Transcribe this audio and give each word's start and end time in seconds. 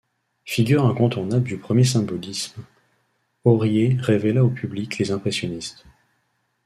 Figure 0.45 0.83
incontournable 0.83 1.43
du 1.43 1.57
premier 1.57 1.83
symbolisme, 1.83 2.63
Aurier 3.43 3.97
révéla 3.99 4.43
au 4.43 4.49
public 4.49 4.97
les 4.97 5.11
impressionnistes. 5.11 5.85